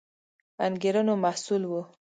[0.65, 1.81] انګېرنو محصول وو